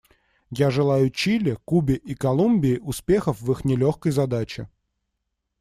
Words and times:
Я 0.57 0.71
желаю 0.71 1.11
Чили, 1.11 1.59
Кубе 1.63 1.95
и 1.95 2.15
Колумбии 2.15 2.79
успехов 2.79 3.39
в 3.39 3.51
их 3.51 3.65
нелегкой 3.65 4.11
задаче. 4.11 4.67